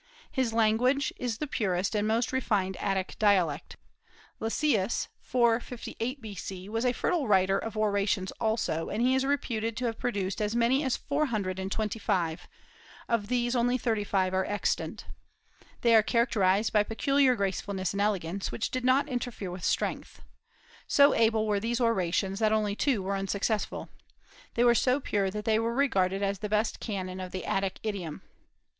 [0.31, 3.75] His language is the purest and most refined Attic dialect.
[4.39, 9.85] Lysias, 458 B.C., was a fertile writer of orations also, and he is reputed to
[9.85, 12.47] have produced as many as four hundred and twenty five;
[13.07, 15.05] of these only thirty five are extant.
[15.81, 20.23] They are characterized by peculiar gracefulness and elegance, which did not interfere with strength.
[20.87, 23.87] So able were these orations that only two were unsuccessful.
[24.55, 27.77] They were so pure that they were regarded as the best canon of the Attic
[27.83, 28.23] idiom.